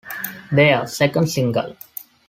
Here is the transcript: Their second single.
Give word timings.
Their 0.51 0.87
second 0.87 1.27
single. 1.29 1.75